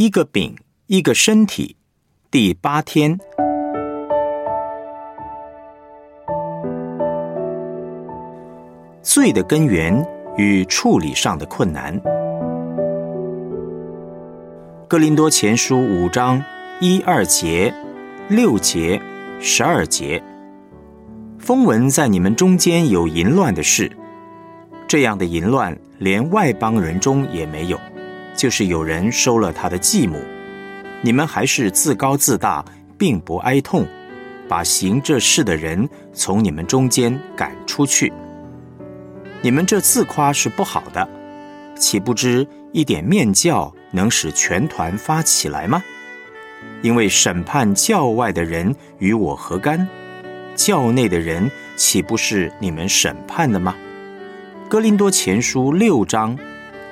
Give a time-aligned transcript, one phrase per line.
[0.00, 0.56] 一个饼，
[0.86, 1.76] 一个身体，
[2.30, 3.18] 第八天。
[9.02, 10.02] 罪的根源
[10.38, 12.00] 与处理上的困难。
[14.88, 16.42] 哥林多前书五章
[16.80, 17.70] 一二节、
[18.30, 18.98] 六节、
[19.38, 20.24] 十二节，
[21.38, 23.92] 风闻在你们中间有淫乱的事，
[24.88, 27.78] 这样的淫乱连外邦人中也没有。
[28.36, 30.22] 就是有人收了他的继母，
[31.02, 32.64] 你们还是自高自大，
[32.96, 33.86] 并不哀痛，
[34.48, 38.12] 把行这事的人从你们中间赶出去。
[39.42, 41.08] 你们这自夸是不好的，
[41.76, 45.82] 岂不知一点面教能使全团发起来吗？
[46.82, 49.86] 因为审判教外的人与我何干？
[50.54, 53.74] 教内的人岂不是你们审判的吗？
[54.68, 56.38] 哥林多前书六章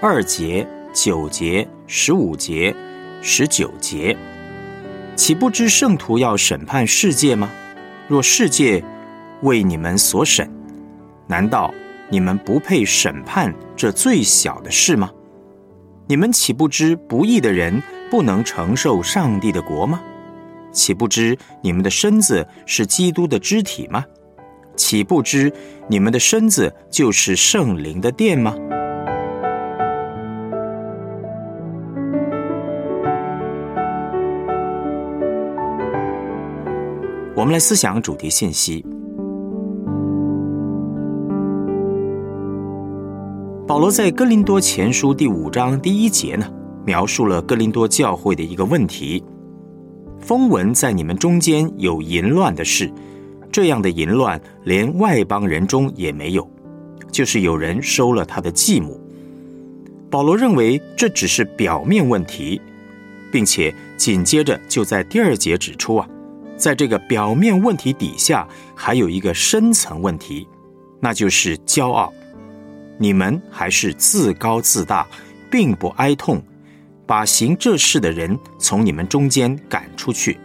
[0.00, 0.66] 二节。
[0.96, 2.74] 九节、十五节、
[3.20, 4.16] 十九节，
[5.14, 7.50] 岂不知圣徒要审判世界吗？
[8.08, 8.82] 若世界
[9.42, 10.50] 为你们所审，
[11.26, 11.72] 难道
[12.08, 15.10] 你们不配审判这最小的事吗？
[16.08, 20.00] 你们岂不知不义的人不能承受上帝的国吗？
[20.72, 24.02] 岂不知你们的身子是基督的肢体吗？
[24.74, 25.52] 岂不知
[25.88, 28.54] 你们的身子就是圣灵的殿吗？
[37.46, 38.84] 我们来思想主题信息。
[43.68, 46.52] 保罗在哥林多前书第五章第一节呢，
[46.84, 49.22] 描述了哥林多教会的一个问题：
[50.18, 52.92] 风闻在你们中间有淫乱的事，
[53.52, 56.50] 这样的淫乱连外邦人中也没有，
[57.12, 59.00] 就是有人收了他的继母。
[60.10, 62.60] 保罗认为这只是表面问题，
[63.30, 66.08] 并且紧接着就在第二节指出啊。
[66.56, 70.48] 在这个表面问题底下，还有一个深层问题，
[71.00, 72.12] 那就是骄傲。
[72.98, 75.06] 你们还是自高自大，
[75.50, 76.42] 并不哀痛，
[77.06, 80.38] 把行这事的人从你们中间赶出去。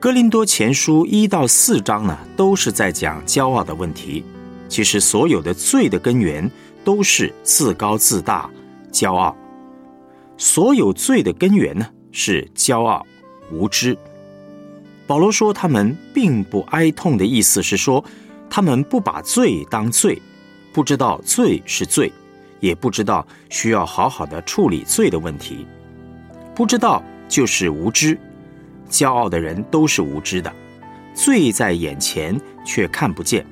[0.00, 4.24] 哥林多前书一到四章呢，都是在讲骄傲的问题。
[4.68, 6.50] 其实所有的罪的根源
[6.82, 8.48] 都是自高自大、
[8.90, 9.36] 骄傲。
[10.36, 13.06] 所有罪的根源呢，是骄傲、
[13.52, 13.96] 无知。
[15.10, 18.04] 保罗说：“他们并不哀痛的意思是说，
[18.48, 20.22] 他们不把罪当罪，
[20.72, 22.12] 不知道罪是罪，
[22.60, 25.66] 也不知道需要好好的处理罪的问题。
[26.54, 28.16] 不知道就是无知。
[28.88, 30.54] 骄傲的人都是无知的，
[31.12, 33.44] 罪在眼前却看不见。”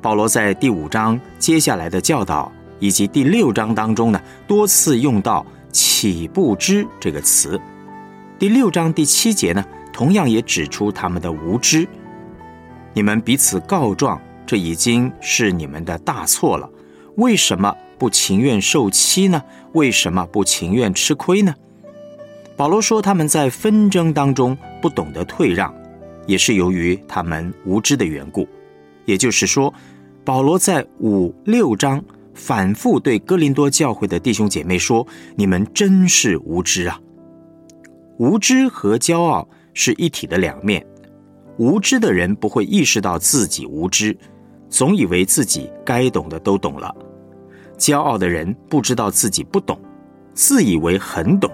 [0.00, 7.60] 保罗在第五章接下来的教导以及第六章当中呢，多次用到“岂不知”这个词。
[8.38, 9.62] 第六章第七节呢？
[9.94, 11.86] 同样也指出他们的无知。
[12.92, 16.68] 你们彼此告状，这已经是你们的大错了。
[17.16, 19.40] 为什么不情愿受欺呢？
[19.72, 21.54] 为什么不情愿吃亏呢？
[22.56, 25.72] 保罗说他们在纷争当中不懂得退让，
[26.26, 28.48] 也是由于他们无知的缘故。
[29.04, 29.72] 也就是说，
[30.24, 35.06] 保罗在五六章反复对哥林多教会的弟兄姐妹说
[35.36, 36.98] ：“你们真是无知啊！
[38.18, 40.84] 无知和骄傲。”是一体的两面。
[41.58, 44.16] 无知的人不会意识到自己无知，
[44.68, 46.88] 总以为自己该懂的都懂了；
[47.76, 49.78] 骄傲的人不知道自己不懂，
[50.32, 51.50] 自以为很懂，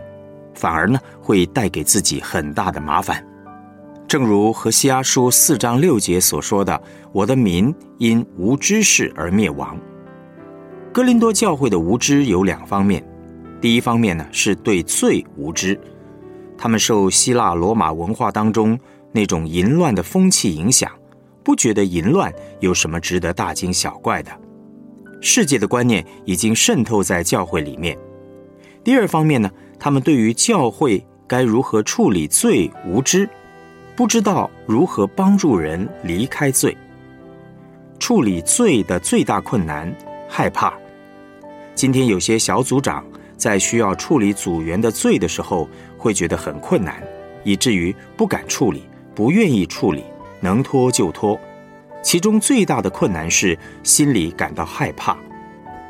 [0.55, 3.23] 反而呢会带给自己很大的麻烦。
[4.09, 6.83] 正如何西阿书四章六节所说的
[7.13, 9.79] ：“我的民因无知识而灭亡。”
[10.93, 13.05] 哥林多教会的无知有两方面，
[13.61, 15.79] 第一方面呢是对罪无知。
[16.63, 18.79] 他们受希腊罗马文化当中
[19.13, 20.93] 那种淫乱的风气影响，
[21.43, 24.31] 不觉得淫乱有什么值得大惊小怪的。
[25.23, 27.97] 世界的观念已经渗透在教会里面。
[28.85, 33.27] 第二方面呢，他们对于教会该如何处理罪无知，
[33.97, 36.77] 不知道如何帮助人离开罪。
[37.99, 39.91] 处理罪的最大困难，
[40.29, 40.75] 害怕。
[41.75, 43.03] 今天有些小组长。
[43.41, 45.67] 在需要处理组员的罪的时候，
[45.97, 47.03] 会觉得很困难，
[47.43, 48.85] 以至于不敢处理，
[49.15, 50.05] 不愿意处理，
[50.41, 51.41] 能拖就拖。
[52.03, 55.17] 其中最大的困难是心里感到害怕。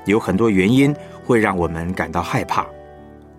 [0.04, 0.94] 有很多原因
[1.24, 2.64] 会让我们感到害怕：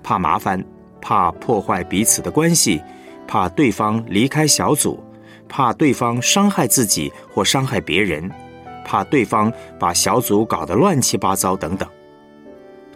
[0.04, 0.62] 怕麻烦，
[1.00, 2.82] 怕破坏彼此的关系，
[3.26, 5.02] 怕对方离开小组，
[5.48, 8.30] 怕对方伤害自己或伤害别人，
[8.86, 11.88] 怕对方把小组搞得乱七八糟等等。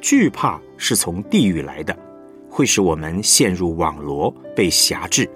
[0.05, 1.97] 惧怕是从地狱来的，
[2.47, 5.27] 会使我们陷入网罗，被辖制。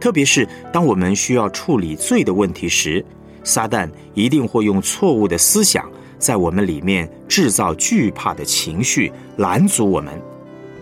[0.00, 3.04] 特别是当我们需要处理罪的问题时，
[3.42, 5.86] 撒旦一定会用错误的思想
[6.18, 10.18] 在我们里面制造惧怕的情绪，拦阻我们。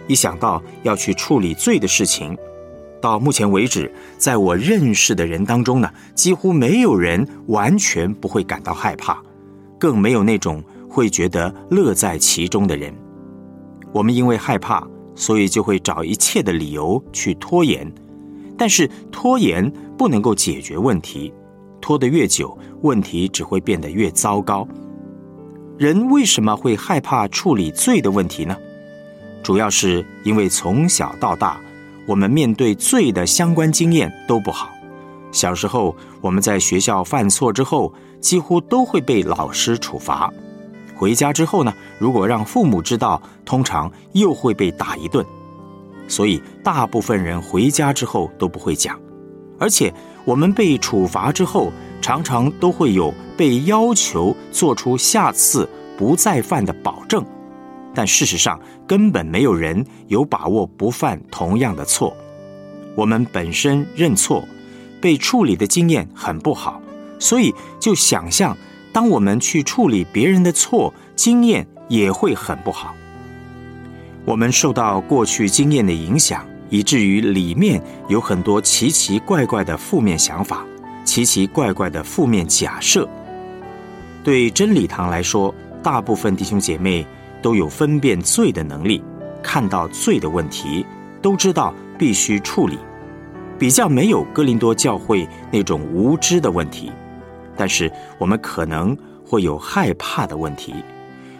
[0.07, 2.39] 一想到要去处理罪的事情，
[3.01, 9.21] 到目前为止，在我认识的人当中呢，几乎没有人完全不会感到害怕，
[9.77, 12.95] 更没有那种会觉得乐在其中的人。
[13.93, 17.91] 我们因为害怕，所以就会找一切的理由去拖延。
[18.59, 21.33] 但是拖延不能够解决问题，
[21.81, 24.69] 拖得越久，问题只会变得越糟糕。
[25.79, 28.57] 人为什么会害怕处理罪的问题呢？
[29.43, 31.59] 主要是因为从小到大，
[32.07, 34.71] 我们面对罪的相关经验都不好。
[35.33, 40.33] 小时候我们在学校犯错之后，几乎都会被老师处罚。
[41.03, 45.27] 回家之后呢，如果让父母知道，通常又会被打一顿。
[46.07, 48.97] 所以大部分人回家之后都不会讲。
[49.59, 49.93] 而且
[50.25, 55.69] 我们被处罚之后，常常都会有被要求做出下次
[55.99, 57.25] 不再犯的保证。
[57.93, 62.17] 但事实上，根本没有人有把握不犯同样的错。
[62.95, 64.47] 我们本身认错、
[65.01, 66.81] 被处理的经验很不好，
[67.19, 68.57] 所以就想象，
[68.93, 72.95] 当我们去处理别人的错，经验也会很不好。
[74.25, 80.65] 我们受到过去经验的影响，以至于里面有很多奇奇怪怪的负面想法、
[81.05, 83.09] 奇奇怪怪的负面假设。
[84.23, 87.07] 对真理堂来说，大部分弟兄姐妹。
[87.43, 89.03] 都有分辨罪的能力，
[89.43, 90.87] 看到罪的问题，
[91.21, 92.79] 都知道必须处理，
[93.59, 96.93] 比较没有哥林多教会那种无知的问题。
[97.57, 98.97] 但是我们可能
[99.27, 100.75] 会有害怕的问题，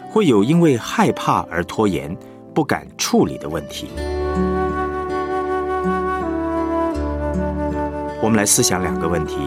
[0.09, 2.15] 会有因为害怕而拖延、
[2.53, 3.87] 不敢处理的问题。
[8.21, 9.37] 我们来思想两个问题：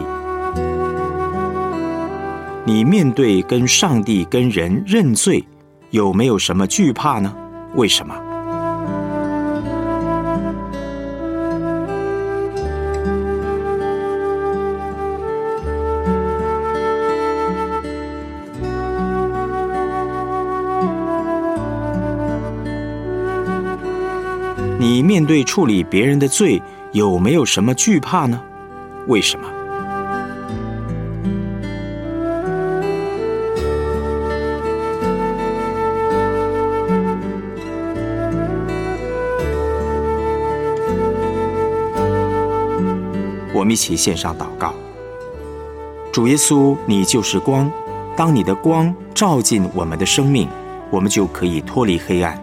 [2.63, 5.43] 你面对跟上帝、跟人认罪。
[5.91, 7.33] 有没有什么惧怕呢？
[7.75, 8.13] 为什么？
[25.27, 26.61] 对处理别人的罪，
[26.93, 28.41] 有没有什么惧怕呢？
[29.07, 29.45] 为什么？
[43.53, 44.73] 我们一起献上祷告。
[46.13, 47.69] 主耶稣，你就是光，
[48.15, 50.47] 当你的光照进我们的生命，
[50.89, 52.41] 我们就可以脱离黑暗。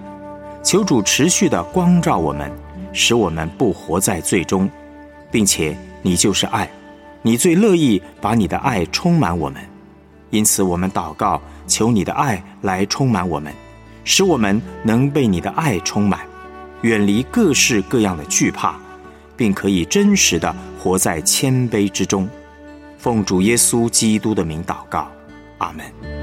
[0.63, 2.51] 求主持续的光照我们，
[2.95, 4.71] 使我们不活在罪中，
[5.31, 6.67] 并且你就是爱，
[7.21, 9.61] 你最乐意把你的爱充满我们。
[10.31, 13.53] 因此，我们祷告，求你的爱来充满我们，
[14.05, 16.21] 使我们能被你的爱充满，
[16.81, 18.77] 远离各式各样的惧怕。
[19.37, 22.29] 并可以真实的活在谦卑之中，
[22.97, 25.11] 奉主耶稣基督的名祷告，
[25.59, 26.14] 阿门。